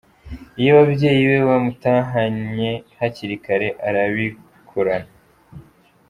[0.59, 5.11] Iyo ababyeyi be batamuhannye hakiri kare arabikurana.